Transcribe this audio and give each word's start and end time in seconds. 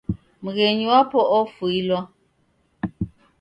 Mghenyu 0.43 0.85
wapo 0.93 1.19
ofuilwa. 1.39 1.99